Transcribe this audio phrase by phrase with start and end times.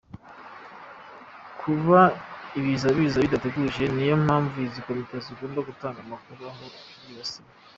[1.61, 1.99] Kuba
[2.59, 6.63] Ibiza biza bidateguje niyo mpamvu izi komite zigomba gutanga amakuru aho
[7.01, 7.47] byibasiye.